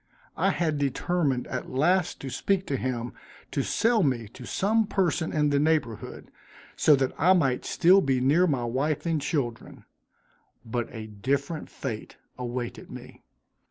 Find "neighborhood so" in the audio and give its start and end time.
5.59-6.95